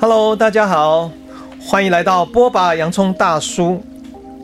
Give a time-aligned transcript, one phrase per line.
[0.00, 1.10] Hello，大家好，
[1.60, 3.80] 欢迎来到剥吧洋葱大叔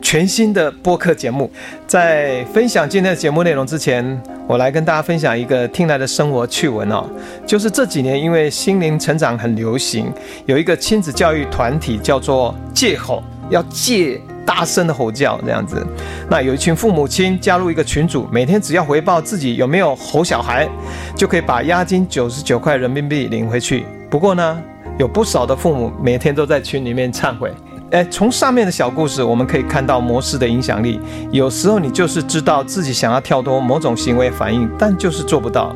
[0.01, 1.51] 全新的播客节目。
[1.85, 7.05] 在分享今天的节目内容之前，我来跟大家分享一个听来的生活趣闻哦，
[7.45, 10.11] 就是这几年因为心灵成长很流行，
[10.45, 15.85] 有一个亲子教育团体叫做借吼，要借大声的吼叫这样子。
[16.27, 20.67] 那有一群父母亲加入一个群组，每天只要回报自己有没有吼小孩，
[21.15, 23.85] 就可以把押金九十九块人民币领回去。
[24.09, 24.59] 不过呢，
[24.97, 27.53] 有不少的父母每天都在群里面忏悔。
[27.91, 30.99] 诶，从上面的小故事我们可以看到模式的影响力。
[31.31, 35.75] 有时候你就是知道自己想要跳脱某种行为反应，但就是做不到，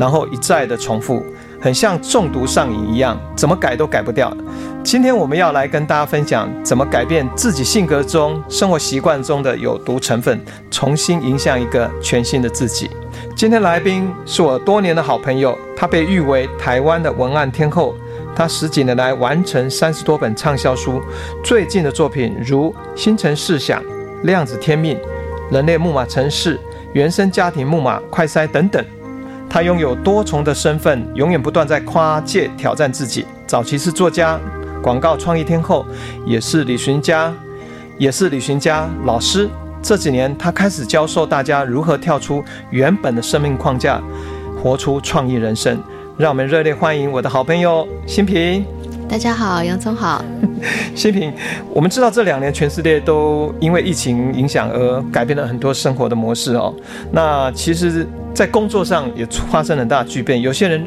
[0.00, 1.24] 然后一再的重复，
[1.60, 4.36] 很像中毒上瘾一样，怎么改都改不掉。
[4.82, 12.90] 今天我们要来跟大家分享怎么改变自己性格中、生活习惯中的有毒成分，重新迎向一个全新的自己。
[13.36, 17.94] 今天来宾是我多年的好朋友，他被誉为台湾的文案天后。
[18.34, 21.00] 他十几年来完成三十多本畅销书，
[21.44, 23.82] 最近的作品如《心程式想》
[24.22, 24.96] 《量子天命》
[25.54, 26.56] 《人类木马城市》
[26.94, 28.82] 《原生家庭木马快筛》等等。
[29.48, 33.26] 他拥有多重的身份，永远不断在跨界挑战自己。
[33.48, 34.38] 早期是作家、
[34.82, 35.84] 广告创意天后，
[36.24, 37.32] 也是旅行家，
[37.98, 39.48] 也是旅行家老师。
[39.82, 44.00] 这几年，他开始教授大家如何跳出原本的生命框架，
[44.62, 45.78] 活出创意人生。
[46.16, 48.64] 让我们热烈欢迎我的好朋友新平。
[49.08, 50.24] 大家好，洋葱好。
[50.94, 51.32] 新平，
[51.74, 56.74] 我们知道这两年全世界都因为疫情影响而改变了很多生活的模式哦。
[57.12, 60.86] 那其实，在工作上也发生了很大巨变，有些人。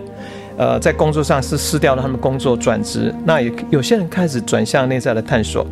[0.57, 5.65] 呃，在工作上是失掉了他们工作转职，那也有些人开始转向内在的探索。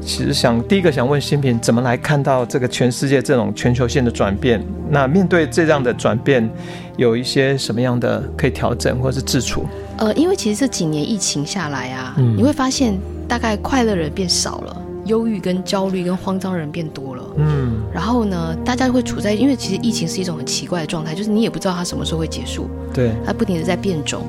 [0.00, 4.62] 其实想第一个想问新平，怎么来看到这个全世界这种全球性的转变？
[4.90, 6.48] 那面对这样的转变，
[6.96, 9.66] 有一些什么样的可以调整或是自处？
[9.98, 17.17] 呃，因为其实这几年疫情下来啊，嗯、你会发现大概快乐人变少了，忧郁跟焦虑跟慌张人变多了。
[17.38, 22.68] 嗯，然后呢，大家会处在，因为其实疫情是一种很奇怪的状态，就是你也不知道它什么时候会结束。
[22.92, 24.24] 对，它不停的在变种，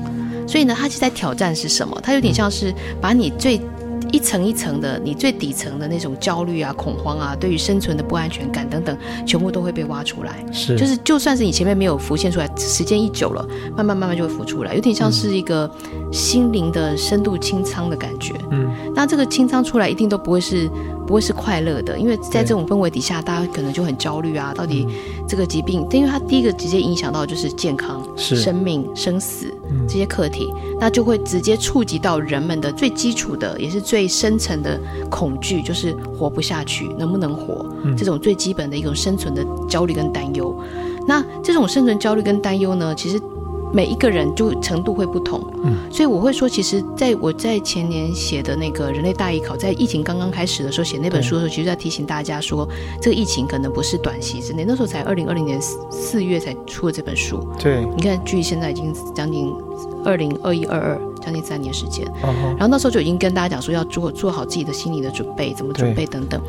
[0.46, 1.98] 所以呢，它其实在挑战是什么？
[2.02, 3.60] 它有点像是把你最
[4.12, 10.44] 一层一层的，你最底层的那种焦虑啊、恐慌啊，对于生存的不安全感等等，全部都会被挖出来。
[10.52, 15.70] 是，就是就算是你前面没有浮现出来，时间一久了，慢慢慢慢就会浮出来，有点像是一个
[16.12, 18.34] 心灵的深度清仓的感觉。
[18.50, 20.68] 嗯，那这个清仓出来一定都不会是。
[21.06, 24.54] 不会是快乐的，因为在这种氛围底下，大家可能就很焦虑啊。
[24.54, 24.86] 到底
[25.26, 29.52] 这个疾病，因为它第一个直接影响到就是健康、是生命、生死
[29.88, 34.78] 这些课题，那就会直接触及到人们的最基础的，也是最深层的
[35.10, 37.66] 恐惧，就是活不下去，能不能活？
[37.96, 40.54] 这种最基本的一种生存的焦虑跟担忧。
[41.06, 43.20] 那这种生存焦虑跟担忧呢，其实。
[43.72, 52.68] 每一个人就程度会不同，嗯，所以我会说，其实在我在前年写的那个人类大艺考，在疫情刚刚开始的时候写那本书的时候，其实在提醒大家说，
[53.00, 55.56] 这个疫情可能不是短期之内，那时候才二零二零年
[55.88, 59.54] 四月才出了这本书，对，你看距现在已经将近
[60.04, 61.00] 二零二一二二。
[61.20, 62.50] 将近三年时间，uh huh.
[62.50, 66.40] 然后那时候就已经跟大家讲说要做做好自己的心理的准备，怎么准备等等。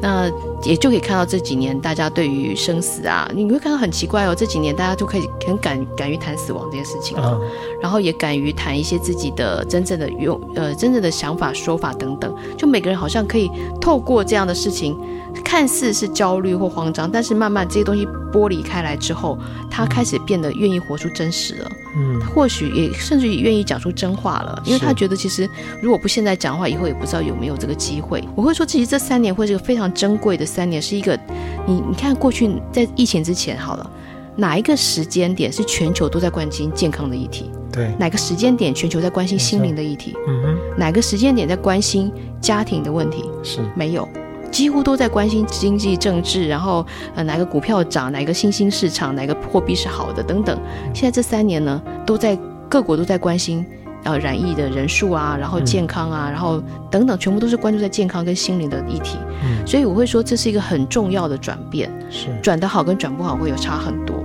[0.00, 0.30] 对那
[0.62, 7.82] 也就可以看到这几年大家对于生死啊，你会看到很奇怪哦，这几年大家就可以很敢敢于谈死亡这件事情了，uh.
[7.82, 13.50] 然后也敢于谈一些自己的真正的用呃真正的想法说法等等，就每个人好像可以
[13.80, 14.96] 透过这样的事情。
[15.44, 19.38] 看似是焦虑或慌张，但是慢慢这些东西剥离开来之后，
[19.70, 21.70] 他开始变得愿意活出真实了。
[21.96, 25.48] 嗯，或许也甚至于愿意讲出真话了，因为他觉得其实
[25.80, 28.22] 如果不现在讲话，以后也不知道有没有这个机会。
[28.34, 31.18] 我会说，其实这三年会是个非常珍贵的三年，是一个
[31.66, 33.90] 你你看过去在疫情之前好了，
[34.36, 37.50] 哪一个时间点是全球都在关心健康的议题？
[37.72, 40.14] 对，哪个时间点全球在关心心灵的议题？
[40.26, 43.24] 嗯哼，哪个时间点在关心家庭的问题？
[43.42, 44.08] 是没有。
[44.50, 46.84] 几乎都在关心经济政治，然后
[47.14, 50.58] 呃哪个股票涨，哪个新兴市场，哪个货币是好的等等。
[50.94, 52.36] 现在这三年呢，都在
[52.66, 53.64] 各国都在关心
[54.04, 59.18] 呃染疫的人数啊，然后健康啊，然后等等，全部都是关注在健康跟心灵的议题。
[59.42, 62.28] 嗯，所以我会说这是一个很重要的转变，是。
[62.42, 64.17] 转得好跟转不好会有差很多。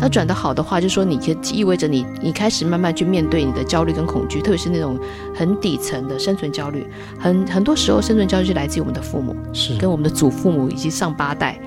[0.00, 4.98] 那转得好的话，就是说你就意味着你你开始慢慢去面对你的焦虑跟恐惧，特别是那种
[5.34, 6.86] 很底层的生存焦虑。
[7.18, 11.60] 很很多时候，生存焦虑是来自于我们的父母，是跟我们的祖父母以及上八代，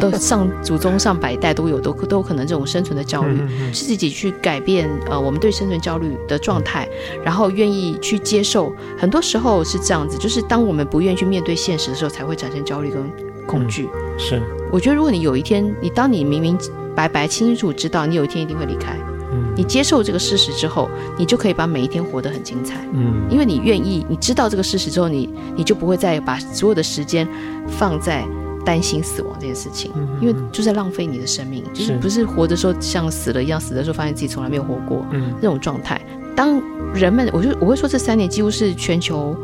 [0.00, 3.36] 都 上祖宗上百代都有都都有可能这种生存的焦虑，
[3.72, 6.88] 是自己去改变呃我们对生存焦虑的状态，
[7.24, 8.72] 然后愿意去接受。
[8.96, 13.02] 很多时候是这样子，就是当我们不愿意去面对现实的时候，才会产生焦虑跟
[13.50, 13.88] 恐惧。
[13.92, 16.56] 嗯、是，我觉得如果你有一天，你当你明明。
[16.92, 18.94] 白白清楚知道你有一天一定会离开，
[19.32, 22.84] 嗯，你接受这个事实之后，你就可以把每一天活得很精彩。
[22.92, 27.26] 嗯，因为你愿意，你知道这个事实之后，你你就不会再把所有的时间
[27.68, 28.26] 放在
[28.66, 35.98] 担心死亡这件事情，嗯、因为就在浪费你的生命，就是不是活的时候像死了一样，死的时候发现自己从来没有活过，嗯，这种状态。
[36.34, 36.60] 当
[36.92, 39.34] 人们，我就我会说，这三年几乎是全球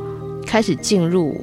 [0.45, 1.43] 开始进入。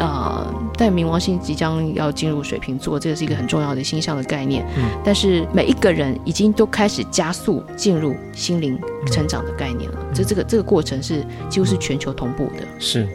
[0.00, 4.66] 啊、呃，但冥王星即将要进入水瓶座，这个是一个很重要的星象的概念。
[4.76, 9.98] 嗯，但是每一个人已经都开始加速进入心灵成长的概念了。
[10.14, 12.66] 这、嗯、这个这个过程是几乎是全球同步的。
[12.78, 13.06] 是，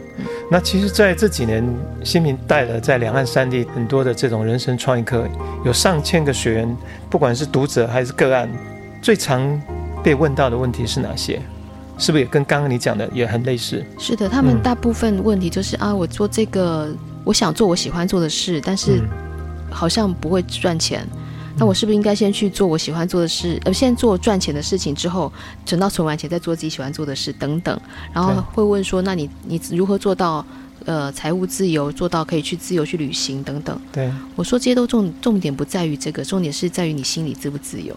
[0.50, 1.62] 那其实在这几年，
[2.04, 5.28] 新民带了在两岸三地很多的这种人生创意课，
[5.64, 6.76] 有上千个学员，
[7.10, 8.48] 不管是读者还是个案，
[9.02, 9.60] 最常
[10.04, 11.42] 被问到的问题是哪些？
[11.98, 13.84] 是不是也跟刚刚你讲的也很类似？
[13.98, 16.94] 是的，他们大部分问题就是、嗯、啊，我做这个，
[17.24, 19.02] 我想做我喜欢做的事，但是
[19.70, 21.06] 好像不会赚钱。
[21.14, 21.18] 嗯、
[21.58, 25.32] 那我是不是应该先去做我喜欢做的事，呃，先做赚钱的事情之后，
[25.64, 27.80] 存到存完钱再做自己喜欢做的事等等？
[28.12, 30.44] 然后会问说，那你你如何做到
[30.84, 33.80] 呃财务自由，做到可以去自由去旅行等等？
[33.90, 37.96] 对，我说这些都重重点不在于这个，重点是在于你心里自不自由。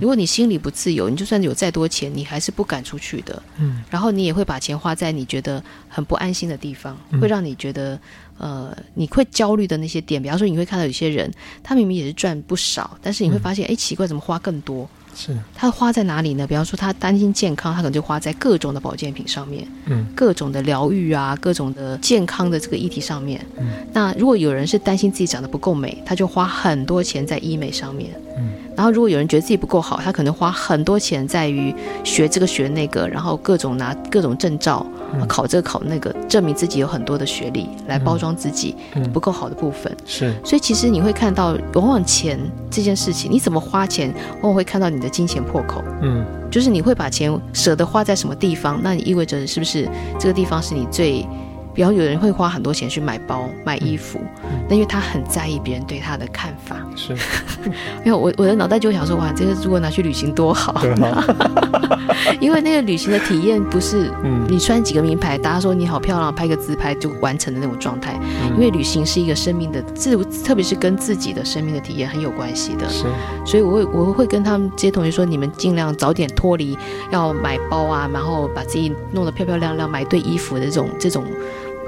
[0.00, 3.42] 如果你心里不自由，你就算有再多钱，你还是不敢出去的。
[3.58, 7.98] 嗯，然后你也会把钱花在你觉得很不安心的地方，会让你觉得，
[8.38, 10.22] 呃，你会焦虑的那些点。
[10.22, 11.30] 比方说，你会看到有些人，
[11.62, 14.88] 他明明也是赚不少，但是你会发现，哎，奇怪，怎么花更多？
[15.14, 16.46] 是他花在哪里呢？
[16.46, 23.44] 比方说，他担心健康，他可能就花在各种的保健品上面，嗯，各种的疗愈啊，各种的健康的这个议题上面。
[23.58, 28.10] 嗯，那如果有人是担心自己长得不够美，他就花很多钱在医美上面。
[28.38, 34.86] 嗯，然后如果有人觉得自己不够好，他可能花很多钱在于学这个学那个，然后各种拿各种证照，
[35.26, 38.76] 考这个考那个，证明自己有很多的学历来包装自己
[39.12, 39.94] 不够好的部分。
[40.04, 42.38] 是，所以其实你会看到，往往钱
[42.70, 49.88] 这件事情，你怎么花钱，往往会看到你的金钱破口，嗯，就是你会把钱舍得花在什么地方，那你意味着是不是
[50.18, 51.26] 这个地方是你最，
[51.74, 54.20] 比方有人会花很多钱去买包、买衣服，
[54.68, 57.14] 那因为他很在意别人对他的看法，是，
[58.04, 60.82] 因为我我的脑袋就想说，哇，这个如果拿去旅行多好？
[62.40, 64.10] 因为那个旅行的体验不是，
[64.48, 68.18] 你穿几个名牌，大家说你好漂亮，拍个自拍就完成的那种状态，
[68.54, 73.04] 因为旅行是一个生命的自，特别是跟自己的生命的体验很有关系的，是，
[73.46, 76.76] 所以我会我会跟他们这些同学说，你们尽量早点脱离
[77.10, 81.24] 要买包啊，然后把自己弄得漂漂亮亮，买对衣服的这种这种。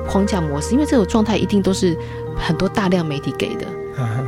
[0.09, 1.97] 框架模式，因为这种状态一定都是
[2.37, 3.67] 很多大量媒体给的。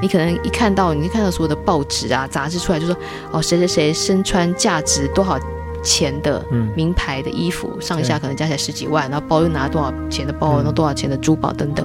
[0.00, 2.96] 你可能一看到，你就看到所有的报纸啊、杂志出来，就说
[3.32, 5.38] 哦，谁谁谁身穿价值多少
[5.82, 6.44] 钱的
[6.74, 11.84] 名牌的衣服，上下可能加起来十几万，然后包又拿多少钱的包，然后多少钱的珠宝等等。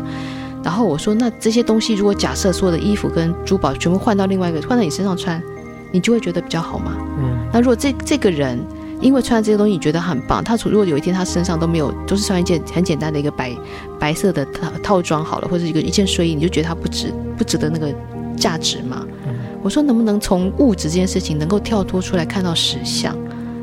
[0.63, 5.41] 然后我说，那这些东西如果假设所有的衣服跟珠宝全部换到另外一个，换到你身上穿，
[5.91, 6.95] 你就会觉得比较好吗？
[7.17, 7.49] 嗯。
[7.51, 8.59] 那如果这这个人。
[9.01, 13.51] 因为穿这些东西你觉得很棒，他如果有一天他身上都没有，都是穿一件很简单的一个白
[13.99, 17.93] 白色的套套装好了，或者一个一件睡衣，你就觉得他不值不值得那个
[18.37, 19.05] 价值吗？
[19.27, 19.33] 嗯、
[19.63, 23.17] 我说能不能从物质这件事情能够跳脱出来看到实相，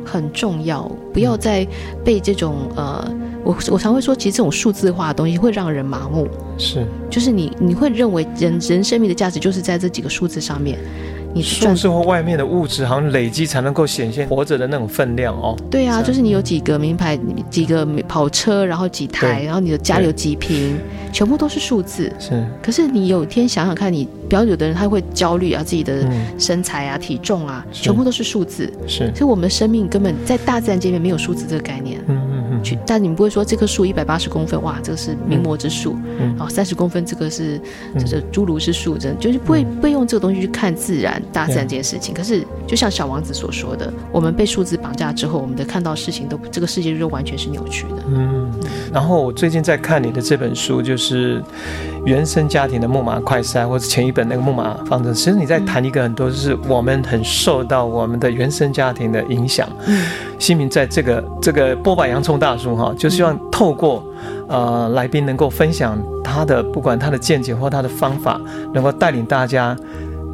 [0.04, 0.82] 很重要，
[1.12, 1.66] 不要再
[2.04, 3.08] 被这种呃，
[3.44, 6.26] 我我常会说，其实这种数字化的东西会让人麻木，
[6.58, 10.78] 是，就是你你会认为人人生命的价值就是在这几个数字上面。
[11.38, 15.56] 你数字或外面的物质，好像累积才能够显现活着的那种分量哦。
[15.70, 17.16] 对啊，就是你有几个名牌，
[17.48, 20.76] 几个跑车，然后几台，然后你的家里有几瓶，
[21.12, 22.12] 全部都是数字。
[22.18, 22.44] 是。
[22.60, 26.04] 可是你有一天想想看，你比较有的人他会焦虑啊，自己的
[26.38, 28.72] 身材啊、体重啊，全部都是数字。
[28.86, 29.12] 是。
[29.14, 32.00] 所以我们的生命根本在大自然界面没有数字这个概念。
[32.08, 32.64] 嗯嗯嗯。
[32.64, 35.96] 去，但你们不会说这棵树一百八十公分，哇，这个是名模之树。
[36.20, 36.34] 嗯。
[36.36, 37.60] 然后三十公分，这个是
[37.98, 41.22] 就是侏儒之树，真的就是不会不会用这个东西去看自然。
[41.32, 48.02] 大自然这件事情，可是就像小王子所说的，我们被数字绑架之后，我们的看到事情都这个世界就完全是扭曲的。
[48.08, 48.50] 嗯，
[48.92, 51.42] 然后我最近在看你的这本书，就是
[52.04, 55.12] 原生家庭的木马快筛，或者前一本那个木马方程。
[55.12, 59.68] 其实你在谈一个很多，就是我们很受到我们的原生家庭的影响。
[59.86, 60.06] 嗯，
[60.38, 64.04] 新民在这个这个波板洋葱大叔哈，就希望透过
[64.48, 68.40] 呃来宾能够分享他的不管他的见解或他的方法，
[68.72, 69.76] 能够带领大家。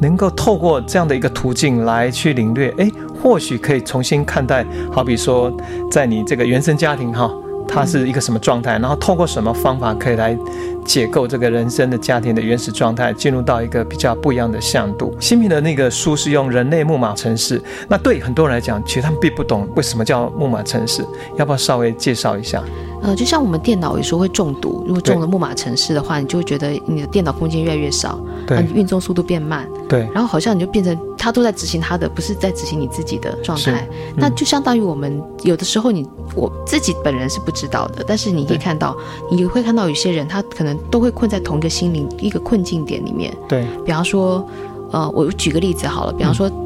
[0.01, 5.49] 能够透过这样的一个途径来去领略，哎，或许可以重新看待，好比说，
[5.89, 7.31] 在你这个原生家庭哈，
[7.67, 10.37] 它是一个什么状态，然后通过什么方法可以来
[10.85, 15.15] 解构这个人生的家庭的原始状态，进入到一个比较不一样的向度。
[15.19, 21.05] 新平的那个书是用人类木马城市，那对很多人来讲，其实他们并不懂为什么叫木马城市，
[21.37, 22.63] 要不要稍微介绍一下？
[23.05, 33.87] 呃，就像我们电脑有时候会中毒，如果中了木马城市的话，你就会觉得你的电脑空间越来越少，对，你运作速度变慢，对，然后好像你就变成它都在执行它的，不是在执行你自己的状态。
[33.91, 38.97] 嗯、那就相当于我们有的时候你我自己本人是不知道的，但是你可以看到，
[39.29, 43.31] 你会看到有些人他可能都会困在同一个心灵一个困境点里面。
[43.47, 44.43] 对，比方说，
[44.91, 46.49] 呃，我举个例子好了，比方说。
[46.49, 46.61] 嗯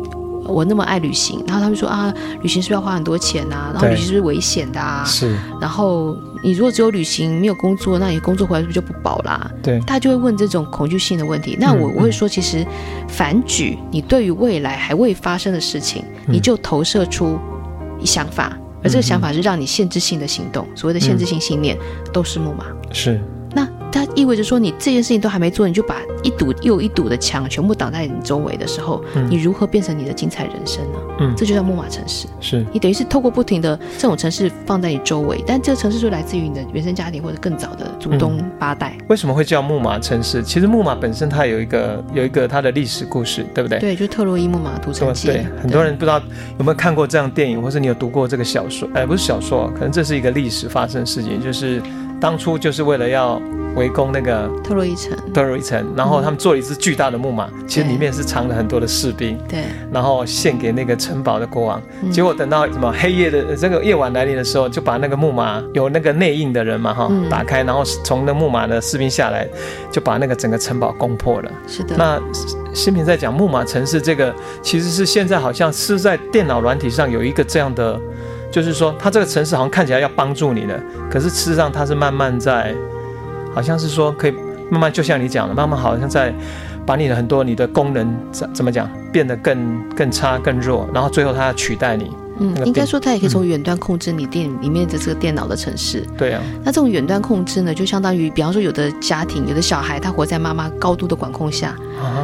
[0.50, 3.69] 我那么爱旅行，然后他们说啊，旅行是不是要花很多钱啊？
[3.72, 5.03] 然后旅行是不是危险的啊？
[5.05, 5.38] 是。
[5.62, 9.51] 然后你如果只有旅行没有工作，那你工作回来是不是就不保啦？
[9.62, 9.79] 对。
[9.88, 11.58] 他就会问这种恐惧性的问题。
[11.60, 12.65] 那我我会说，其实
[13.08, 17.38] 反举你对于未来还未发生的事情，你就投射出
[18.03, 21.77] 想法，而这个想法是让你限制性的行动，所谓的限制性信念
[22.13, 22.65] 都是木马。
[22.91, 23.22] 是。
[23.91, 31.00] 那它意味着说，你这件事情都还没做，你就把一堵又一堵的墙全部挡在你周围的时候，嗯，你如何变成你的精彩人生呢？
[31.19, 32.27] 嗯，这就叫木马城市。
[32.39, 38.98] 是你等于是透过不停的这种城市放在你周围，但这个城市就来自于你的原生家庭或者更早的祖宗八代。
[39.08, 40.43] 为什么会叫木马城市？
[40.43, 43.79] 其实木马本身它有一个有一个它的历史故事，对不对？
[43.79, 45.27] 对，就是特洛伊木马屠城记。
[45.27, 46.22] 对，很多人不知道
[46.58, 48.88] 有没有看过这样电影，或是你有读过这个小说？
[48.93, 51.81] 哎，不是小说，可能这是一个历史发生事情，就是
[52.20, 53.42] 当初就是为了要。
[53.76, 61.82] 围攻那个特洛伊城，特洛伊城，然后他们做了一只巨大的木马，嗯，其实里面是藏了很多的士兵，对，然后献给那个城堡的国王。
[62.12, 69.48] 结果等到什么黑夜的这个夜晚来临的时候，就把那个木马有那个内应的人嘛哈，嗯，打开，然后从那木马的士兵下来，
[69.92, 71.52] 就把那个整个城堡攻破了。
[71.68, 71.96] 是的。
[71.96, 72.20] 那
[72.74, 74.34] 新平在讲木马城市这个，
[74.64, 78.02] 其实是现在好像是在电脑软体上有一个这样的，
[78.51, 82.75] 就是说它这个城市好像看起来要帮助你的，可是事实上它是慢慢在。
[83.51, 84.32] 好像是说可以
[84.70, 86.32] 慢慢，就像你讲的，慢慢好像在
[86.86, 92.12] 把你的很多你的功能怎怎么讲变得更更差更弱，然后最后它要取代你。
[92.39, 96.05] 嗯，应该说它也可以从远端控制你电里面的这个电脑的城市。
[96.17, 96.41] 对啊。
[96.63, 101.75] 那这种远端控制呢，就相当于，比方说有的家庭有的小孩他活在妈妈高度的管控下，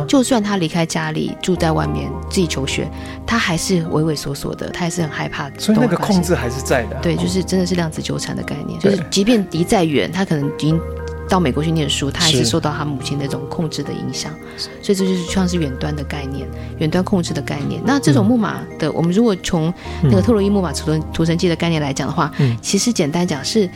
[0.07, 2.89] 就算他离开家里住在外面自己求学，
[3.25, 5.50] 他还是畏畏缩缩的，他还是很害怕。
[5.57, 6.95] 所以那个控制还是在的。
[7.01, 10.79] 对，就是真的是量子纠缠的概念，就是即便离再远，他可能已经。
[11.27, 14.32] 到美国去念书，他还是受到他母亲那种控制的影响，
[14.82, 16.48] 所以这就是像是远端的概念，
[16.79, 17.82] 远端控制的概念。
[17.86, 23.70] 那这种木马的，嗯、我们如果从那个特洛伊木马屠城屠城记的概念来讲的话，嗯，其实简单讲是。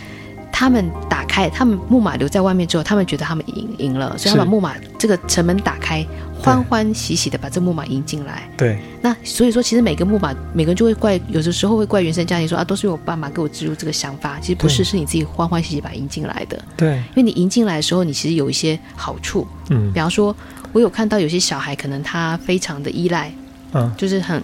[0.51, 6.05] 他们打开，他们木马留在外面之后，他们觉得他们赢赢了，所以他把木马这个城门打开，
[6.41, 8.49] 欢欢喜喜的把这木马迎进来。
[8.57, 16.61] 对，那所以说，其实每个木马，每个人就会怪，有的时候会怪原生家庭说啊，都是我爸妈给我植入这个想法，其实不是，是你自己欢欢喜喜把它迎进来的。
[16.75, 19.47] 对，因为你迎进来的时候，你其实有一些好处。
[19.69, 20.35] 嗯，比方说，
[20.73, 23.31] 我有看到有些小孩，可能他非常的依赖。
[23.73, 24.41] 嗯，就是很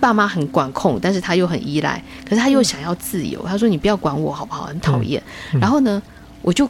[0.00, 3.44] 爸妈很管控，但是他又很依赖，可是他又想要自由。
[3.46, 4.64] 他说：“你不要管我好不好？
[4.64, 5.22] 很讨厌。
[5.52, 6.00] 嗯”然后呢，
[6.42, 6.68] 我就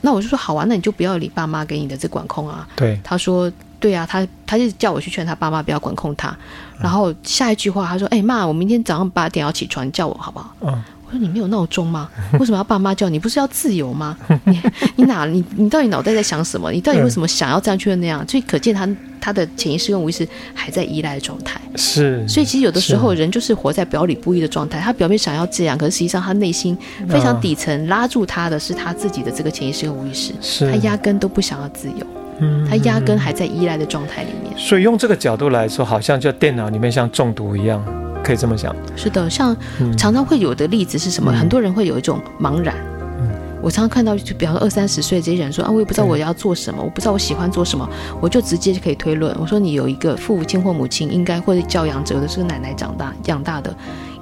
[0.00, 6.36] 那我就说：“好啊，那你就不要理爸妈给你的这管控啊。”对，他说：“对啊，他他就叫我去劝他爸妈不要管控他。”
[6.80, 10.82] 然后下一句话他说：“哎妈，我明天早上八点要起床，叫我好不好？”嗯。
[11.12, 12.08] 说你没有闹钟吗？
[12.40, 13.18] 为什么要爸妈叫你？
[13.18, 14.16] 不是要自由吗？
[14.44, 14.60] 你
[14.96, 16.72] 你哪你你到底脑袋在想什么？
[16.72, 18.26] 你到底为什么想要这样去那样？
[18.26, 18.88] 所以可见他
[19.20, 21.60] 他的潜意识跟无意识还在依赖的状态。
[21.76, 24.80] 是，所以其实有的时候人就是活在表里不一的状态。
[24.80, 26.76] 他表面想要这样，可是实际上他内心
[27.08, 30.32] 非常底层拉住他的是他自己的这个潜意识跟无意识。
[30.40, 32.06] 是，他压根都不想要自由。
[32.38, 34.52] 嗯，他压根还在依赖的状态里面。
[34.56, 37.84] 所以用这个角度来说，好像就电脑里面像中毒一样。
[38.22, 39.56] 可以这么想，是的，像
[39.96, 41.32] 常常会有的例子是什么？
[41.32, 42.74] 嗯、很多人会有一种茫然。
[43.20, 47.88] 嗯，我常常看到，就比方说二三十岁这些人说啊，我也不知道我要做什么，我不知道我喜欢做什么，
[48.20, 49.36] 我就直接就可以推论。
[49.40, 53.74] 我说你有一个父亲或母亲，应该或者教养者的是个奶奶长大养大的，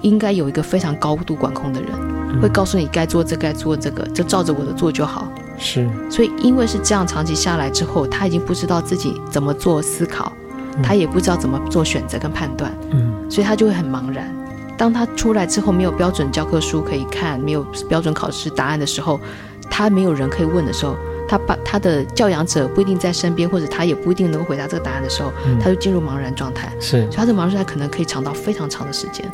[0.02, 1.90] 应该有一个非常高度管控的人，
[2.33, 5.28] 嗯、会告诉你该做这该做这个，就照着我的做就好。
[5.59, 10.33] 是，所以因为是这样，长期下来之后，他已经不知道自己怎么做思考。
[10.82, 14.34] 他也不知道怎么做选择跟判断，嗯，所以他就会很茫然。
[14.78, 19.20] 当他出来之后，没有标准教科书可以看，没有标准考试答案的时候，
[19.68, 20.96] 他没有人可以问的时候，
[21.28, 26.72] 他把他的教养者不一定在身边，或者他也不一定能够回答这个答案的时候，嗯，他就进入茫然状态。
[26.80, 29.30] 是，所以他的茫然状态可能可以长到非常长的时间，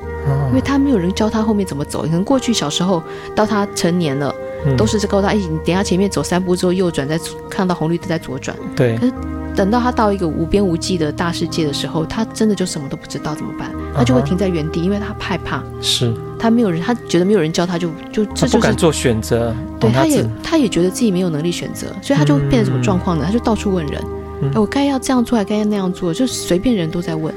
[0.48, 2.02] 因为他没有人教他后面怎么走。
[2.02, 3.00] 可能过去小时候
[3.34, 8.56] 到他成年了，嗯，都是这告诉他，哎，你等下前面走三步之后右转，再看到红绿灯再左转。
[8.74, 8.98] 对。
[9.56, 15.62] 等到他到一个无边无际的大世界的时候，他真的就什么都不知道怎么办，他就会停在原地，因为他害怕。
[15.80, 19.56] 是，他没有人，他觉得没有人教他就，就就这就是不敢做选择。
[19.80, 23.24] 对，他也他也觉得自己没有能力选择，所以他就变成什么状况呢？
[23.26, 24.04] 他就到处问人，
[24.42, 27.34] 嗯、我该要这样做还该要那样做，就随便人都在问。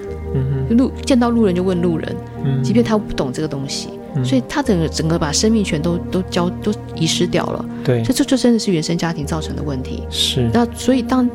[0.72, 3.90] 路见到路人就问路人，嗯，即便他不懂这个东西。
[4.16, 7.66] 嗯、所以他整个整个把生命权都都交都遗失掉了。
[7.84, 10.04] 对，这这这真的是原生家庭造成的问题。
[10.10, 10.50] 是。
[10.52, 11.30] 那所以当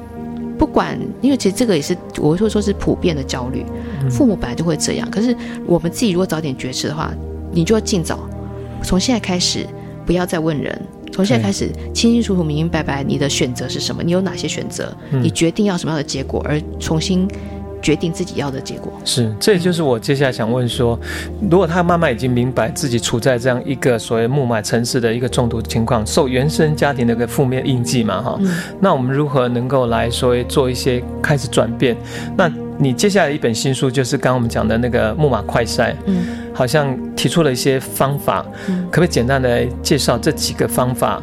[0.58, 3.64] 不管，因为其实这个也是我会说是普遍的焦虑，
[4.10, 5.10] 父母本来就会这样。
[5.10, 7.12] 可是我们自己如果早点觉知的话，
[7.52, 8.28] 你就要尽早，
[8.82, 9.66] 从现在开始
[10.06, 10.80] 不要再问人，
[11.12, 17.28] 从现在开始清清楚楚、明明白白你的选择是什么，你有哪些选择，你决定要什么样的结果，而重新。
[17.84, 20.98] 决定自己要的结果是，这也就是我接下来想问说，
[21.50, 28.50] 如果他妈妈已经明白自己处在这样一个所谓木马城市的一个中毒情况，受原生家庭的一个负面印记嘛，哈、嗯，
[28.80, 31.94] 那我们如何能够来说做一些开始转变？
[32.38, 36.24] 那你接下来一本新书就是刚刚我们讲的那个木马快筛，嗯，
[36.54, 41.22] 好像提出了一些方法，嗯，可不可以简单的介绍这几个方法？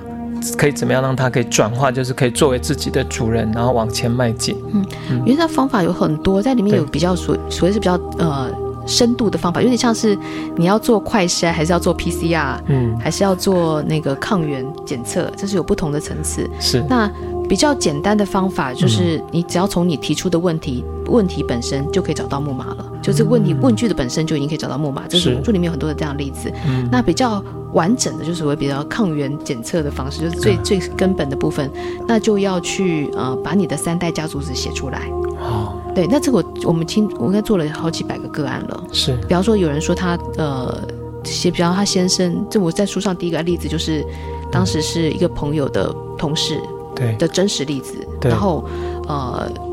[0.58, 4.56] 可以怎么样让它可以转化，就是可以作为自己的主人，然后往前迈进。
[4.74, 4.86] 嗯，
[5.26, 8.50] 因为它方法有很多，在里面有比较所所谓是比较呃
[8.86, 10.18] 深度的方法，有点像是
[10.56, 16.50] 你要做快筛，还是要做 PCR，嗯，还是要做那个抗原检测，这是有不同的层次。
[16.60, 17.12] 是那。
[17.50, 25.08] 比较简单的方法就是，你只要从你提出的问题、嗯、问题本身就可以找到木马了，就这个问题问句的本身就已经可以找到木马。
[25.08, 26.52] 这是书里面有很多的这样的例子。
[26.66, 27.44] 嗯、那比较
[27.74, 31.70] 完整的，就是所谓比较抗原检测的方式，就是最、嗯、最根本的部分，
[32.08, 35.10] 那就要去呃把你的三代家族史写出来。
[35.40, 38.84] 哦，对，那这个我我们听我应该做了好几百个个案了。
[38.92, 40.78] 是，比方说有人说他呃
[41.24, 44.06] 写，比方他先生，这我在书上第一个例子就是，
[44.52, 46.62] 当时是一个朋友的同事。
[46.94, 48.66] 对的真实例子，然后，
[49.08, 49.71] 呃，我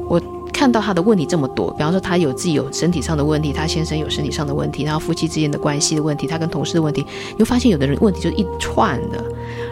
[0.58, 9.24] 看到他的问题这么多，比方说他有自己有身体上的问题，他先生有身体上的问题，然后夫妻之间的关系的问题，他跟同事的问题，你会发现有的人问题就是一串的。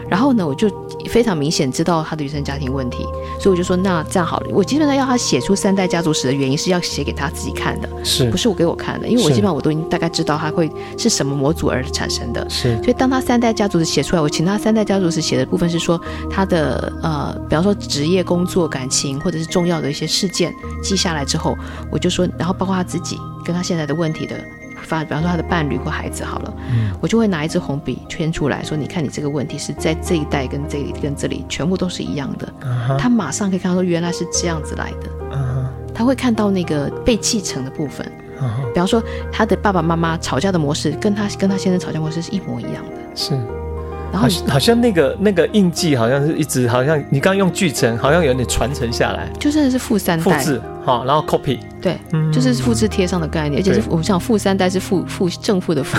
[0.09, 0.69] 然后呢，我就
[1.09, 3.03] 非常明显知道他的原生家庭问题，
[3.39, 9.07] 所以我就说，那这样好了，我基本上要他写出三代家族史的原因是要写给他自己看的，是不是我给我看的？
[9.07, 12.75] 因为我基本上我都已经大概知道他会是什么模组而产生的，是。
[12.77, 15.99] 所以当他三代家族史写出来，我请他三代家族史写的部分是说
[16.29, 21.55] 他的呃，比方说职业、工作、感情或者是重要的一些事件记下来之后，
[21.91, 24.35] 我就说，然后包括他自己跟他现在的问题的。
[24.83, 32.47] 发，比方说他的伴侣或孩子好了，嗯，我就会拿一支红笔圈出来说：“你看，你这个问题是在这一代跟这里跟这里全部都是一样的。
[32.61, 32.97] Uh-huh.
[32.99, 35.35] ”他马上可以看到说原来是这样子来的。
[35.35, 35.93] Uh-huh.
[35.93, 38.05] 他会看到那个被继承的部分。
[38.39, 38.73] Uh-huh.
[38.73, 43.15] 比方说他的爸爸妈妈吵架的模式跟他跟他先生吵架模式是一模一样的。
[43.15, 43.33] 是。
[44.09, 55.97] 然后好像那个那个印记好像是一直好像你刚刚用句成好像有点传承下来，就真的是富三代复制好，然后 copy 对，嗯、就是复制贴上的概念，而且是我们想富三代是负负正负的负，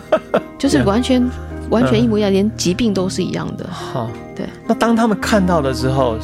[0.58, 1.22] 就是完全
[1.68, 3.68] 完全一模一样，连疾病都是一样的。
[3.70, 4.46] 好，对。
[4.66, 6.16] 那当他们看到了之后，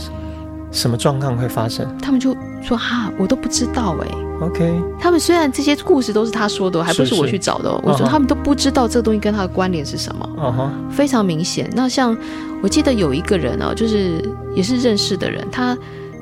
[0.72, 1.86] 什么状况会发生？
[2.00, 4.46] 他们就说哈，我都不知道哎、欸。
[4.46, 7.68] OK，他们虽然这些故事都是他说的，还不是我去找的。
[7.68, 10.26] 是是我说他们都不知道这个东西跟他的关联是什么。
[10.38, 10.70] Uh -huh.
[10.90, 11.68] 非常明显。
[11.74, 12.16] 那像
[12.62, 15.76] 我记得有一个人哦，就是也是认识的人，他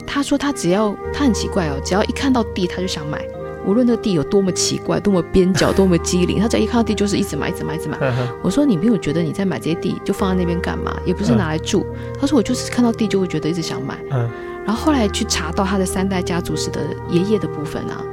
[0.07, 3.23] 他说他只要他很奇怪哦，只要一看到地他就想买，
[3.66, 7.99] 无论那个地有多么奇怪、多么边角、多么机灵，他只要一看到地就是一直买、一直买、一直买。
[7.99, 8.12] Uh.
[8.42, 10.97] 我说你没有觉得你在买这些地就放在那边干嘛？
[11.05, 11.81] 也不是拿来住。
[11.81, 12.21] Uh.
[12.21, 13.99] 他说我就是看到地就会觉得一直想买。
[14.11, 14.27] Uh.
[14.66, 18.05] 然后后来去查到他的三代家族史的爷爷的部分啊，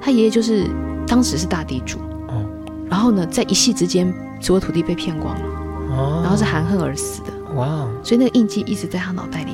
[0.00, 0.64] 他爷爷就是
[1.06, 2.44] 当时是大地主，哦，
[2.90, 5.46] 然后呢，在一夕之间，所有土地被骗光了，
[5.90, 9.53] 哦，然后是含恨而死的，哇，所以那个印记一直在他脑袋里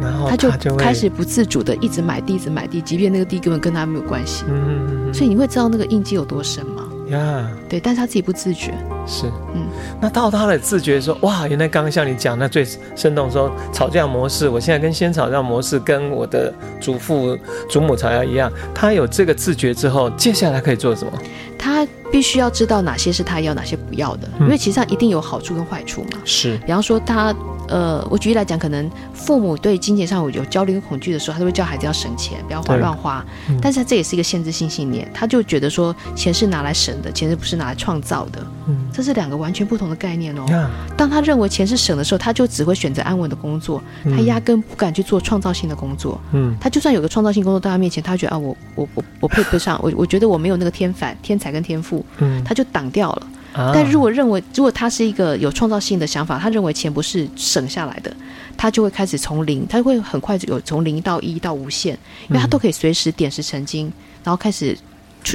[0.00, 6.84] 然后他就开始不自主的一直买地，一直买地，即便那个地根本跟他没有关系，嗯嗯嗯，所以你会知道那个印记有多深吗？
[7.08, 8.74] 呀、对，但是他自己不自觉，
[9.06, 9.68] 是，嗯，
[10.00, 17.38] 那到他的自觉说，哇，原来刚刚像你讲那最生动说吵架模式，我现在跟先吵架模式跟我的祖父
[17.70, 21.12] 祖母吵架一样，他有这个自觉之后，接下来可以做什么？
[21.56, 26.18] 他必须要知道哪些是他要，哪些不要的，嗯、因为其实上一定有好处跟坏处嘛。
[26.24, 27.32] 是，比方说他。
[27.68, 33.24] 呃，我举例来讲，可能父母对金钱上有有焦虑跟恐惧的时候，他都会叫孩子要省钱，不要花乱花。
[33.48, 38.46] 嗯、但是他这也是一个限制性信念，他就觉得说钱是拿来省的，钱是不是拿来创造的？
[38.68, 40.44] 嗯，这是两个完全不同的概念哦。
[40.50, 46.20] 嗯、当他认为钱是省的时候，他就只会选择安稳的工作，他压根不敢去做创造性的工作。
[46.32, 53.26] 嗯，他就算有个创造性工作到他面前，他觉得啊，我我我我配不上，我我觉得我没有那个天反天才跟天赋，嗯，他就挡掉了。
[53.74, 58.14] 但如果认为，如果他是一个有创造性的想法，他认为钱不是省下来的，
[58.56, 63.92] 他就会开始从零，他会很快有从零到一到无限，因为他都可以随时点石成金，
[64.22, 64.76] 然后开始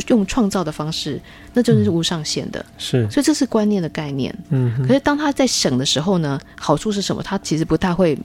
[0.07, 1.19] 用创造的方式，
[1.53, 2.65] 那真的是无上限的。
[2.77, 4.33] 是，所以这是观念的概念。
[4.49, 7.23] 嗯，可是当他在省的时候呢，好处是什么？
[7.23, 8.17] 他其实不太会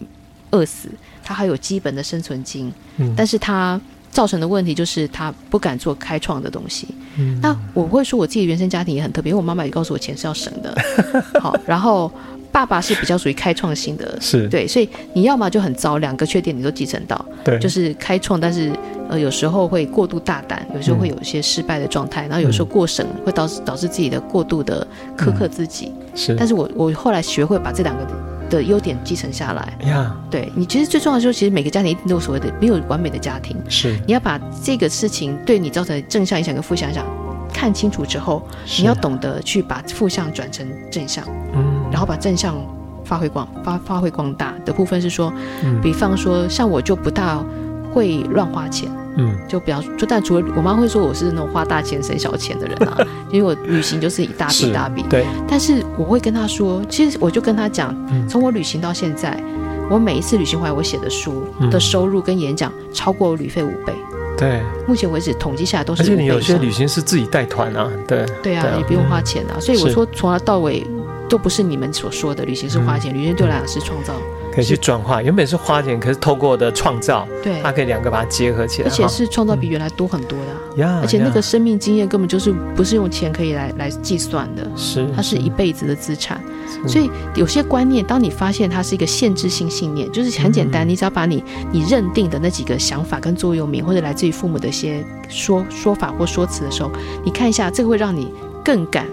[0.51, 0.89] 饿死，
[1.25, 2.73] 他还有基本的生存金。
[2.99, 3.81] 嗯，但是他。
[4.17, 6.89] 造成的问题就是他不敢做开创的东西。
[7.19, 10.75] 嗯，那我会说我自己原生家庭也很特别，因为我妈妈也告诉我钱是要省的。
[11.39, 12.11] 好，然后。
[12.53, 14.49] 爸爸是比较属于开创性的，是。
[14.49, 18.73] 对，所以你要么就很糟，两个缺点你都继承到，对，就是开创，但是
[19.11, 24.87] 呃有时候会过度大胆，有时候会有一些失败的状态，嗯、然后有时候过省会导致导致自己的过度的
[25.19, 28.07] 苛刻自己，嗯、是，但是我我后来学会把这两个
[28.51, 37.05] 的优点继承下来，呀，对你其实最重要的就是，其实每个家庭一定都有所谓的没有完美的家庭，是，你要把这个事情对你造成正向影响跟负向影响
[37.53, 38.43] 看清楚之后，
[38.79, 42.55] 你要懂得去把负向转成正向，嗯，然后把正向。
[43.07, 44.53] 发挥光发发挥光大。
[44.65, 45.33] 的部分是说，
[45.63, 47.41] 嗯，比方说像我就不大
[47.97, 52.99] 会乱花钱，嗯，就比方说，但除了我妈会说我是那种花大钱省小钱的人啊，
[53.33, 55.25] 因为我旅行就是一大笔大笔，对。
[55.49, 57.97] 但是我会跟她说，其实我就跟她讲，
[58.29, 59.43] 从我旅行到现在，
[59.91, 63.95] 我每一次旅行回来，我写的书的收入跟演讲超过我旅费五倍，
[64.37, 64.61] 对。
[64.87, 66.03] 目前为止统计下来都是。
[66.03, 68.27] 而且你有些旅行是自己带团啊，对。
[68.43, 70.87] 对啊，也不用花钱啊，所以我说从头到尾。
[71.29, 74.15] 都不是你们所说的旅行是花钱，嗯、旅行对我来讲是创造，
[74.53, 75.23] 可以去转化。
[75.23, 80.85] 原本是花钱，可是透过的创造，对，它可以两个把它结合起来，而且是创造比原来多很多的。
[81.01, 86.39] 而且那个生命经验根本就是不是用钱可以来来计算的，是，它是一辈子的资产。
[86.87, 96.91] 所以有些观念，当你发现它是一个限制性信念，就是很简单，嗯、你只要把你你认定的那几个想法跟座右铭，或者来自于父母的一些说说法或说辞的时候，
[97.25, 98.31] 你看一下，这个会让你
[98.63, 99.07] 更敢。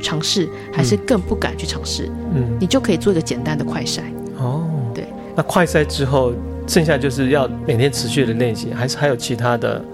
[0.00, 4.00] 尝试还是更不敢去尝试，嗯，你就可以做一个简单的快筛。
[4.38, 4.62] 哦。
[4.94, 6.32] 对，那快筛之后，
[6.66, 9.84] 剩下就是要每天持续的练习，还是还有其他的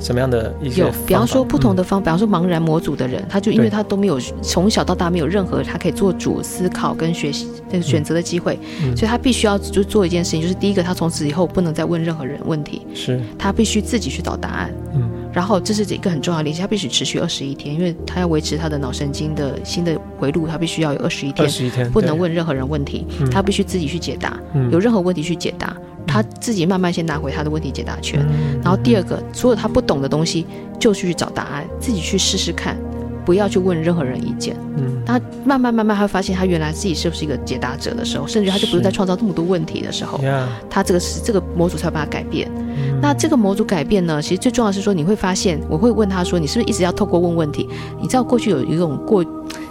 [0.00, 0.80] 什么样的一些？
[0.80, 13.20] 有，比方说不同的方，嗯、比方说茫然模组的人，他就因为他都没有从小到大没有任何他可以做主思考跟学习那个选择的机会，嗯、所以他必须要就做一件事情，就是第一个，他从此以后不能再问任何人问题，是。
[13.38, 15.08] 他必须自己去找答案，嗯。
[15.32, 28.20] 然后这是一个很重要的练习，它必须持续二十一天，因为它要维持它的脑神经的新的回路，它必须要有二十一天，二十一天不能问任何人问题，他必须自己去解答，嗯、有任何问题去解答，他自己慢慢先拿回他的问题解答权。
[28.28, 30.46] 嗯、然后第二个，所有他不懂的东西，
[30.78, 32.76] 就去找答案，自己去试试看。
[33.24, 34.56] 不要去问任何人意见。
[34.76, 40.20] 嗯，他慢慢慢慢，他会发现他原来自己是不是一个解答者的时候，甚至他就不用再创造这么多问题的时候，
[40.68, 42.50] 他这个是这个模组才把它改变。
[42.56, 47.68] 嗯、那这个模组改变呢，其实最重要的是说，你会发现，我会问他说，你是不是一直要透过问问题？
[48.00, 49.24] 你知道过去有一种过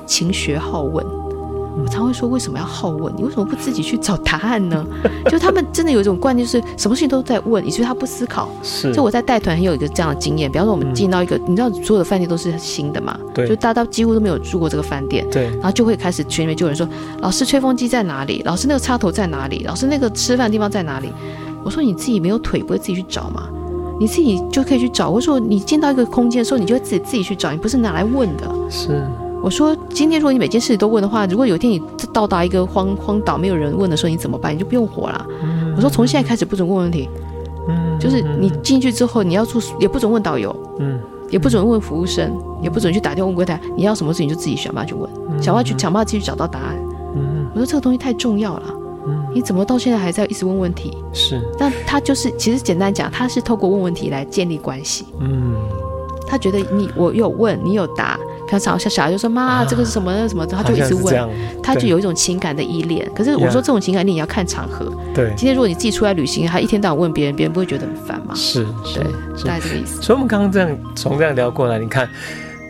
[0.06, 1.06] 勤学好问。
[1.78, 3.14] 我常会说，为什么要好问？
[3.16, 4.86] 你为什么不自己去找答案呢？
[5.32, 8.50] 就他们真的有一种观念，就是什么事情都在问，以至于他不思考。
[8.62, 8.94] 是。
[8.94, 13.18] 就我在带团很有一个这样的经验，比方说我们进到一个，嗯、你知道所有的饭店都是新的嘛？
[13.34, 13.48] 对。
[13.48, 15.26] 就大家几乎都没有住过这个饭店。
[15.32, 15.46] 对。
[15.52, 16.88] 然后就会开始群里面就有人说
[17.22, 18.42] ：“老师，吹风机在哪里？
[18.46, 19.64] 老师，那个插头在哪里？
[19.66, 21.12] 老师，那个吃饭的地方在哪里？”
[21.64, 23.48] 我说：“你自己没有腿，不会自己去找吗？
[24.00, 29.08] 你自己就可以去找。”我说：“你进到一个空间的时候，你就会自己自己去找，你不是拿来问的。”是。
[29.42, 31.82] 我说，今天如果你每件事都问的话，如果有一天你
[32.14, 34.54] 到达一个荒荒岛，没有人问的时候，你怎么办？
[34.54, 35.26] 你就不用活了。
[35.44, 37.10] 嗯、我说，从现在开始不准问问题，
[37.68, 41.00] 嗯，就是你进去之后，你要做也不准问导游，嗯，
[41.30, 46.76] 也不准问服务生，也不准去打电话问柜台，你要什么事情就自己想办法去问，嗯、想办法去想办法继续找到答案。
[47.16, 48.64] 嗯，我说这个东西太重要了，
[49.08, 50.96] 嗯，你怎么到现在还在一直问问题？
[51.14, 55.08] 是，但他就是其实简单讲，他是透过问问题来建立关系。
[55.20, 55.56] 嗯，
[56.28, 58.20] 他觉得你我有问，你有答。
[58.58, 60.14] 像小小小孩就说：“妈，这个是什么？
[60.16, 61.30] 那什么？”他就一直问，
[61.62, 63.10] 他就有一种情感的依恋。
[63.16, 64.92] 可是我说这种情感你也要看场合。
[65.14, 68.34] 对，今天如果你自己出来旅行，还一天到晚问别人，别人不会觉得很烦吗？
[68.36, 69.04] 是，对，
[69.46, 70.02] 大概这个意思。
[70.02, 72.10] 所以我们刚刚这样从这样聊过来，你看，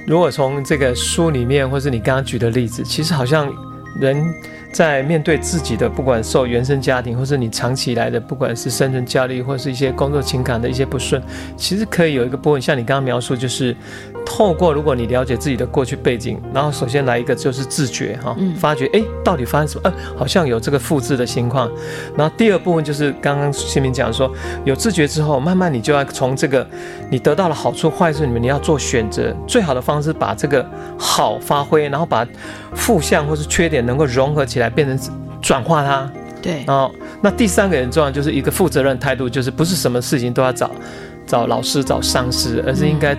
[0.08, 3.52] 如果从这个书里面，或是你刚刚举的例子，其实好像
[4.00, 4.34] 人。
[4.72, 11.22] 在面对自己的，不管受原生家庭，或是你长期以来的，不管是生存焦虑，或是一些工作情感的一些不顺，
[11.58, 13.76] 其实可以有一个部分，像你刚刚描述，就是
[14.26, 19.82] 透过如果你了解自己的过去背景，然后首先来一个就是自觉哈，发觉哎，到底发生什么？
[19.84, 21.70] 呃，好像有这个复制的情况。
[22.16, 24.32] 然后第二部分就是刚刚新民讲说，
[24.64, 26.66] 有自觉之后，慢慢你就要从这个
[27.10, 30.66] 你得到了好处坏处里面，你要做选择，最好的方式把这个
[30.98, 32.26] 好发挥，然后把
[32.74, 34.61] 负向或是缺点能够融合起来。
[34.62, 34.98] 来变成
[35.42, 40.72] 转化它，对，然后那第三个很重要，就是一个负责任态度，就是不是什么事情都要找
[41.26, 43.18] 找老师、找上司，而是应该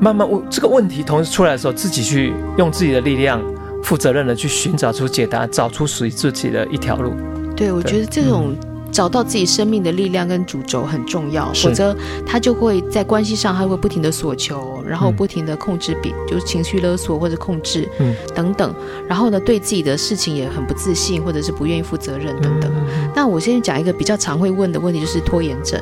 [0.00, 3.42] 慢慢问这个问题，同时出来的时候，自己去用自己的力量，
[3.82, 7.12] 负责任的去寻找出解答，找出属于自己的一条路。
[7.56, 8.54] 对，我觉得这种。
[8.96, 18.74] 找到自己生命的力量跟主轴很重要，否则他就会在关系上，他会不停的索求，然后不停的控制，比就是情绪勒索或者控制，嗯，等等，
[19.06, 22.72] 然后呢，对自己的事情也很不自信，或者是不愿意负责任等等。
[23.14, 25.78] 那我先讲一个比较常会问的问题，就是拖延症。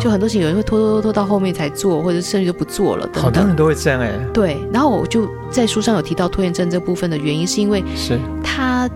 [0.00, 3.22] 就很多事情有人会拖拖拖拖到后面才做，或者甚至就不做了等等。
[3.22, 4.10] 好多人都会这样哎。
[4.34, 8.90] 对，然后我就在书上有提到拖延症这部分的原因，是因为是他。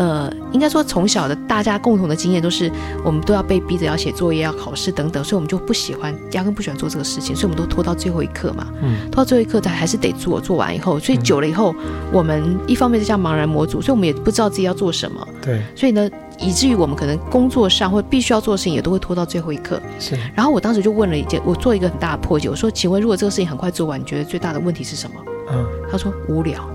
[0.00, 2.72] 呃，应该说从小的大家共同的经验都是，
[3.04, 8.66] 我们都要被逼着要写作业、要考试等等，所以我们就不喜欢，压根不喜欢做这个事情，所以我们都拖到最后一刻嘛。
[8.80, 11.84] 嗯，拖到最后一刻，他还是得做，做完以后，所以久了以后，嗯、
[12.14, 15.28] 我们一方面是像茫然模组，所以我们也不知道自己要做什么。
[15.42, 16.08] 对，所以呢，
[16.38, 19.78] 以至于我们可能工作上或必须要做的事情也都会拖到最后一刻。
[19.98, 20.16] 是。
[20.34, 25.16] 然后我当时就问了一件，我做一个很大的破解，我说：“请问，如果这个事情很快做完，你觉得最大的问题是什么？”
[25.52, 26.66] 嗯，他说：“无聊。”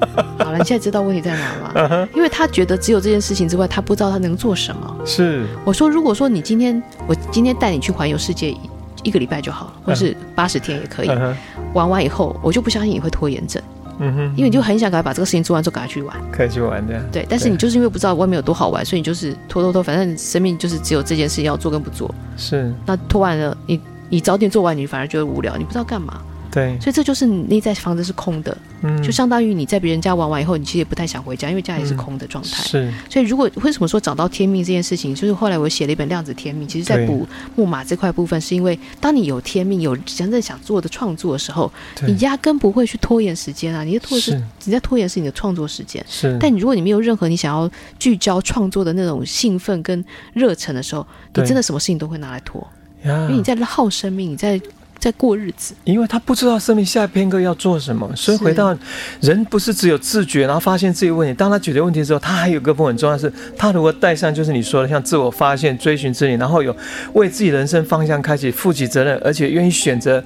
[0.38, 2.08] 好了，你现在知道问题在哪吗？Uh huh.
[2.14, 4.96] 因为他觉得只有这件事情之外，他不知道他能做什么。
[5.04, 8.54] 是，我说，如果说你今天，我今天带你去环游世界
[9.02, 11.08] 一个礼拜就好了，或是八十天也可以。
[11.08, 11.34] Uh huh.
[11.74, 13.62] 玩完以后，我就不相信你会拖延症。
[14.02, 14.36] 嗯哼、uh，huh.
[14.36, 16.16] 因为你就很想赶快把这个事情做完，之后赶快去玩。
[16.32, 16.98] 可以去玩的。
[17.12, 22.12] 对，但是你就是因为不知道外面有多好玩，所以你就是拖拖拖，反正生命就是只有这件事情要做跟不做。
[22.36, 22.72] 是。
[22.86, 26.22] 那拖完了，你你早点做完，你反而觉得无聊，你不知道干嘛。
[26.50, 32.62] 对，所以这就是你内在房子是空的，嗯，就相当于你在别人家玩完以后，你其实也不太想回家，因为家里是空的状态。
[32.64, 41.70] 是，所以如果为什么说找到天命这件事情，就是后来我写了一本《量子天命》，其实在补木马这块部分，是因为当你有天命、有真正想做的创作的时候，
[42.06, 46.04] 你压根不会去拖延时间啊，你的拖是你在拖延是你的创作时间。
[46.08, 52.66] 是，但你如果你没有任何你想要聚焦创作的那种兴奋跟热忱的时候，你真的什么事情都会拿来拖，
[53.04, 54.60] 因为你在耗生命，你在。
[55.00, 58.76] 在过日子，因为他不知道生命下一片刻要做什么，所以回到
[59.20, 61.34] 人不是只有自觉，然后发现自己问题。
[61.34, 66.76] 当他解决问题之后，他还有个部分很重要是，他如果带上就是你说的像自我发现、追寻真理，然后有
[67.14, 70.22] 为自己人生方向开启、负起责任，而且愿意选择，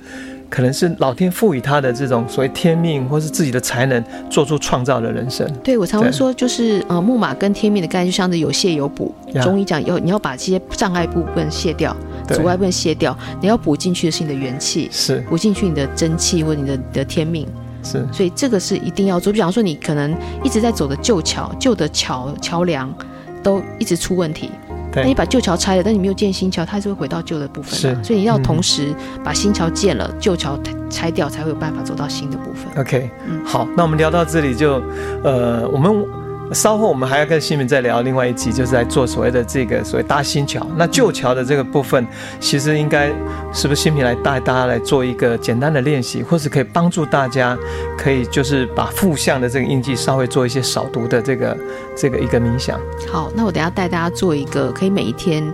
[0.55, 5.45] 可能是老天赋予他的这种所谓天命，或是自己的才能，做出创造的人生。
[5.65, 9.13] 对，我常常说，就是呃，木马跟天命的概念就像是有卸有补。
[9.43, 11.97] 中医讲要你要把这些障碍部分卸掉。
[12.29, 17.49] 阻碍部分卸掉，你要补进去的是你的元气，是补进去你的真气或者你的的天命，
[17.83, 18.07] 是。
[18.13, 19.33] 所以这个是一定要做。
[19.33, 22.95] 比方说，你可能一直在走的旧桥、旧的桥桥梁
[23.43, 24.53] 都一直出问题，
[24.97, 27.73] 那你把旧桥拆了，但你没有建新桥，它还是会回到旧的部分。
[27.73, 27.97] 是。
[28.03, 30.59] 所以你要同时把新桥建了，旧桥
[30.91, 32.67] 拆掉，才会有办法走到新的部分。
[32.77, 34.83] OK，嗯，好，那我们聊到这里就，
[35.23, 36.24] 呃，我们。
[36.55, 40.65] 稍后我们还要跟新民再聊另外一集，就是在做所谓的这个所谓搭新桥。
[40.77, 42.07] 那旧桥的这个部分，
[42.39, 43.09] 其实应该
[43.53, 47.59] 是不是新民来带大家来做一个简单的练习，或是可以帮助大家，
[47.99, 51.59] 可以就是把负向的这个印记稍微做一些扫读的这个
[51.97, 52.81] 这个一个冥想。
[53.11, 55.53] 好，那我等下带大家做一个可以每一天。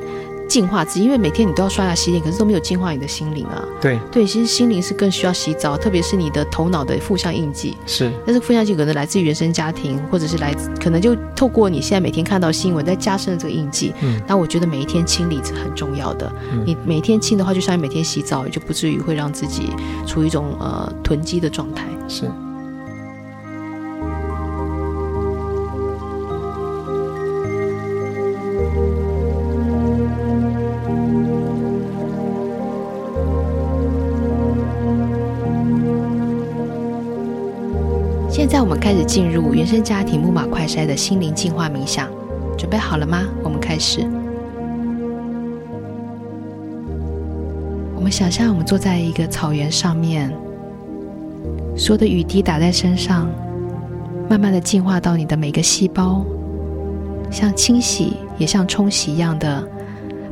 [0.50, 3.64] 净化自己，因为每天你都要刷牙洗脸，可是都没有净化你的心灵啊。
[3.80, 7.76] 对对，其实心灵是更需要洗澡，特别是你的头脑的负向印记。
[7.86, 13.94] 是，但是负向印记可能来自于原生家庭，或者是来自可能就透过你现在每天看到新闻在加深这个印记。
[14.02, 16.30] 嗯，那我觉得每一天清理是很重要的。
[16.52, 19.70] 嗯，你每天清的话，就像你每天洗澡，也就不至于会让自己
[20.04, 21.86] 处于一种呃囤积的状态。
[22.08, 22.30] 是。
[39.10, 42.08] 进入原生家庭木马快筛的心灵净化冥想，
[42.56, 43.26] 准备好了吗？
[43.42, 44.06] 我们开始。
[47.96, 50.32] 我们想象我们坐在一个草原上面，
[51.76, 53.28] 所有的雨滴打在身上，
[54.28, 56.24] 慢慢的净化到你的每个细胞，
[57.32, 59.68] 像清洗也像冲洗一样的，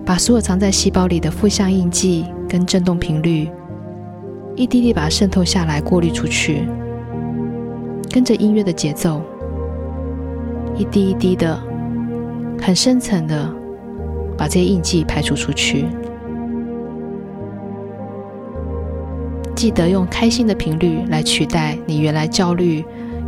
[0.07, 3.51] 把所有藏在细胞里的负向印记跟振动频率，
[4.55, 6.63] 一滴滴把它渗透下来，过滤出去。
[8.11, 9.21] 跟着音乐的节奏，
[10.77, 11.59] 一滴一滴的，
[12.61, 13.49] 很深层的，
[14.37, 15.87] 把这些印记排除出去。
[19.55, 22.85] 记得用开心的频率来取代你原来焦虑、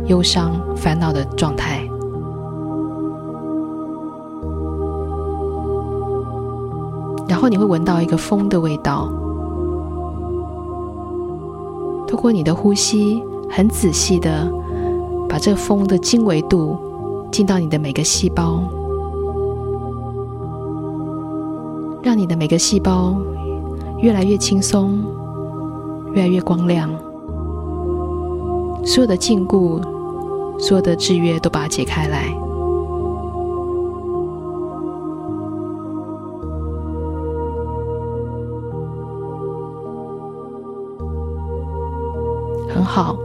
[0.07, 1.81] 忧伤、烦恼的状态。
[7.27, 9.11] 然后你会闻到一个风的味道，
[12.07, 14.60] 透过你的呼吸，很仔细的。
[15.31, 16.77] 把这风的经纬度
[17.31, 18.61] 进到你的每个细胞，
[22.03, 23.15] 让你的每个细胞
[23.99, 25.01] 越来越轻松，
[26.13, 26.89] 越来越光亮。
[28.83, 29.81] 所有的禁锢，
[30.59, 32.35] 所有的制约都把它解开来。
[42.67, 43.15] 很好。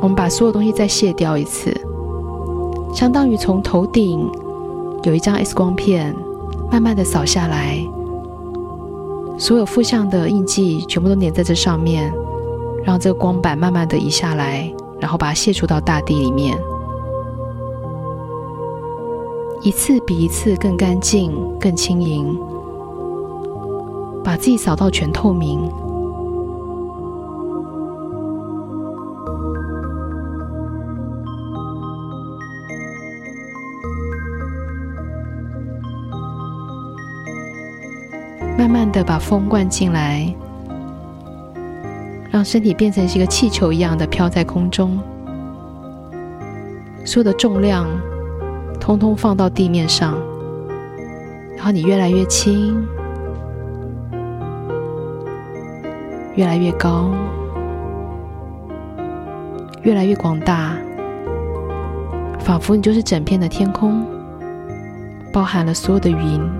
[0.00, 1.74] 我们把所有东西再卸掉一次，
[2.94, 4.30] 相当于从头顶
[5.02, 6.14] 有一张 X 光片，
[6.70, 7.78] 慢慢的扫下来，
[9.38, 12.12] 所有负向的印记全部都粘在这上面，
[12.84, 16.56] 让这个光板慢慢的移下来，然后把它卸除到大地里面，
[19.62, 22.38] 一次比一次更干净、更轻盈，
[24.22, 25.68] 把自己扫到全透明。
[38.58, 40.34] 慢慢的把风灌进来，
[42.28, 44.98] 让身体变成一个气球一样的飘在空中，
[47.04, 47.86] 所有的重量
[48.80, 50.18] 通通放到地面上，
[51.56, 52.84] 然后你越来越轻，
[56.34, 57.12] 越来越高，
[59.82, 60.72] 越来越广大，
[62.40, 64.04] 仿佛你就是整片的天空，
[65.32, 66.57] 包含了所有的云。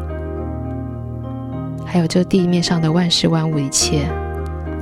[1.90, 4.07] 还有这地面上的万事万物一切，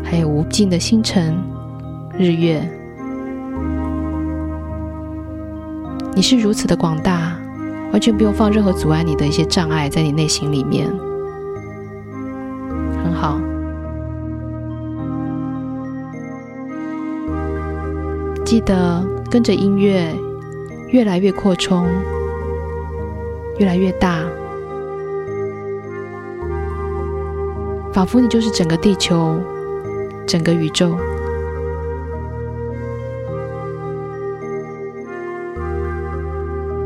[0.02, 1.40] 还有无尽的星辰、
[2.18, 2.68] 日月，
[6.16, 7.38] 你是如此的广大，
[7.92, 10.88] 完全不用放任何阻碍你的一些障碍在你内心里面，
[13.04, 13.40] 很好。
[18.44, 20.12] 记得跟着音乐，
[20.88, 21.86] 越来越扩充，
[23.58, 24.18] 越来越大。
[27.96, 29.40] 仿佛你就是整个地球，
[30.26, 30.94] 整个宇宙。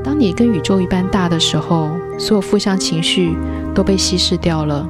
[0.04, 3.36] 当你跟宇宙一般大的时候，所有负向情绪
[3.74, 4.88] 都被稀释掉了，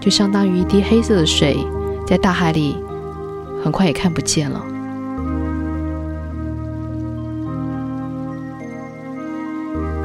[0.00, 1.56] 就相当于一滴黑色的水，
[2.04, 2.82] 在大海里
[3.62, 4.60] 很快也看不见了。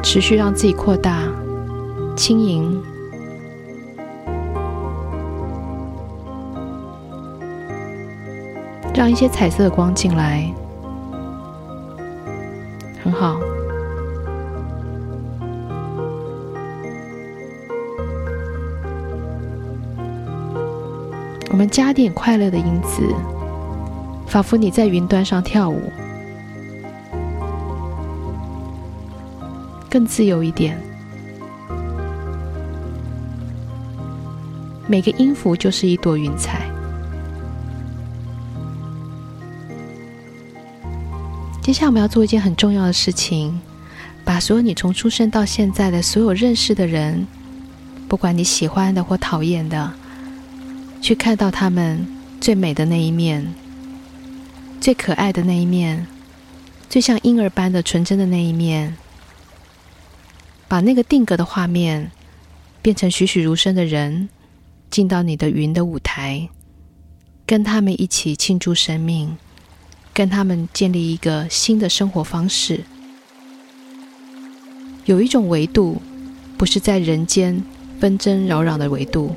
[0.04, 1.24] 持续让自己扩大，
[2.15, 2.80] 轻盈。
[9.02, 10.48] 让一些彩色的光进来，
[13.04, 13.40] 很好。
[21.50, 23.02] 我们加点快乐的因子，
[24.28, 25.92] 仿佛你在云端上跳舞，
[29.90, 30.80] 更自由一点。
[34.86, 36.71] 每个音符就是一朵云彩。
[41.72, 43.58] 接下来我们要做一件很重要的事情，
[44.26, 47.26] 把所有你从出生到现在的所有认识的人，
[48.10, 49.90] 不管你喜欢的或讨厌的，
[51.02, 52.06] 去看到他们
[52.42, 53.54] 最美的那一面，
[54.82, 56.06] 最可爱的那一面，
[56.90, 58.94] 最像婴儿般的纯真的那一面，
[60.68, 62.12] 把那个定格的画面
[62.82, 64.28] 变成栩栩如生的人，
[64.90, 66.50] 进到你的云的舞台，
[67.46, 69.38] 跟他们一起庆祝生命。
[70.13, 72.82] 跟他们建立一个新的生活方式。
[75.06, 76.02] 有一种维度，
[76.58, 77.63] 不是在人间
[78.00, 79.36] 纷争扰攘的维度，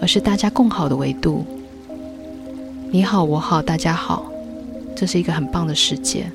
[0.00, 1.44] 而是大家共好的维度。
[2.90, 4.30] 你好，我好，大家好，
[4.94, 6.30] 这是一个很棒的世界。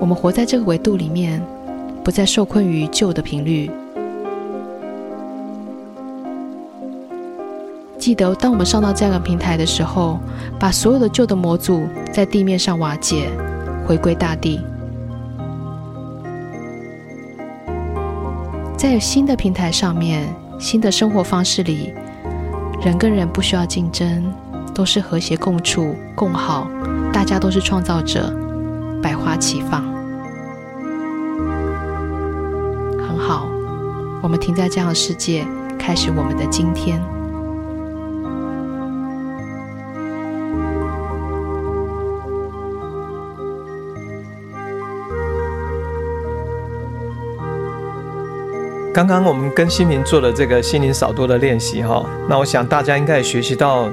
[0.00, 1.40] 我们活在这个维度里面，
[2.02, 3.70] 不再受困于旧的频率。
[8.04, 10.20] 记得，当我们上到这样的平台的时候，
[10.60, 13.30] 把所有的旧的模组在地面上瓦解，
[13.86, 14.60] 回归大地。
[18.76, 21.94] 在新的平台上面，新的生活方式里，
[22.82, 24.30] 人跟人不需要竞争，
[24.74, 26.68] 都是和谐共处、共好，
[27.10, 28.30] 大家都是创造者，
[29.02, 29.82] 百花齐放。
[32.98, 33.48] 很好，
[34.22, 35.46] 我们停在这样的世界，
[35.78, 37.02] 开始我们的今天。
[48.94, 53.90] 刚刚我们跟心灵做了这个心灵扫多的练习哈，那我想大家应该也学习到，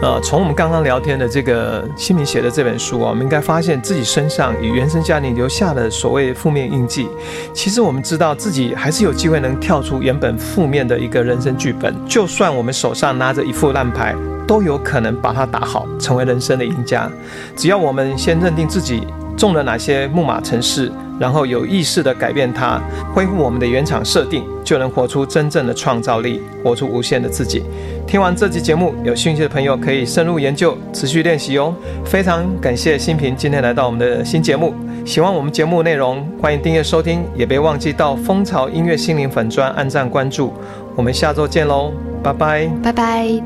[0.00, 7.08] 呃，从我们刚刚聊天的这个心灵写的这本书啊，我们应该发现自己身上与原生家庭留下的所谓负面印记，
[7.52, 14.14] 其实我们知道自己还是有机会能跳出原本负面的一个人生剧本，就算我们手上拿着一副烂牌，
[14.46, 17.10] 都有可能把它打好，成为人生的赢家。
[17.56, 19.04] 只要我们先认定自己
[19.36, 20.92] 中了哪些木马程式。
[21.18, 22.80] 然后有意识地改变它，
[23.14, 27.62] 恢复我们的原厂设定，就能活出真正的创造力，活出无限的自己。
[28.06, 31.74] 听完这期节目，有兴趣的朋友可以深入研究，持续练习哦。
[32.04, 34.74] 非常感谢新平今天来到我们的新节目。
[35.04, 40.52] 喜欢我们节目内容，欢迎订阅收听，也别忘记到蜂巢音乐心灵粉专按赞关注。
[40.96, 41.92] 我们下周见喽，
[42.22, 43.42] 拜拜，拜拜。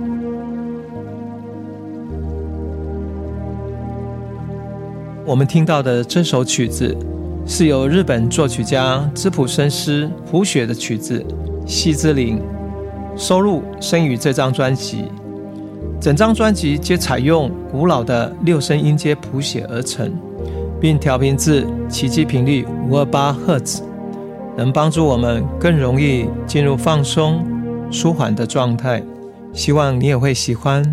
[5.24, 6.96] 我们听到的这首曲子
[7.50, 11.18] 是由日本作曲家织浦生司谱写的曲子
[11.66, 12.38] 《西之铃》，
[13.18, 15.06] 收录《生于》这张专辑。
[15.98, 20.12] 整张专辑皆采用古老的六声音阶谱写而成，
[20.78, 23.82] 并调频至奇迹频率五二八赫兹，
[24.54, 27.42] 能帮助我们更容易进入放松、
[27.90, 29.02] 舒缓的状态。
[29.54, 30.84] 希望你也会喜欢。